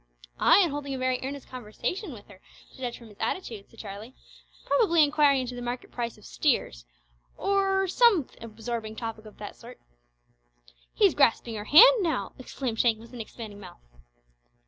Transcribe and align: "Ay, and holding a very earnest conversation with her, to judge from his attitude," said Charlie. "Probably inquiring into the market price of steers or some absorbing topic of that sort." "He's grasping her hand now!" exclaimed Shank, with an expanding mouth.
"Ay, 0.39 0.61
and 0.63 0.71
holding 0.71 0.95
a 0.95 0.97
very 0.97 1.19
earnest 1.21 1.47
conversation 1.47 2.11
with 2.11 2.25
her, 2.27 2.41
to 2.71 2.77
judge 2.79 2.97
from 2.97 3.09
his 3.09 3.19
attitude," 3.19 3.69
said 3.69 3.79
Charlie. 3.79 4.15
"Probably 4.65 5.03
inquiring 5.03 5.41
into 5.41 5.53
the 5.53 5.61
market 5.61 5.91
price 5.91 6.17
of 6.17 6.25
steers 6.25 6.85
or 7.37 7.87
some 7.87 8.27
absorbing 8.41 8.95
topic 8.95 9.25
of 9.27 9.37
that 9.37 9.55
sort." 9.55 9.79
"He's 10.91 11.13
grasping 11.13 11.53
her 11.53 11.65
hand 11.65 11.97
now!" 12.01 12.31
exclaimed 12.39 12.79
Shank, 12.79 12.97
with 12.97 13.13
an 13.13 13.21
expanding 13.21 13.59
mouth. 13.59 13.83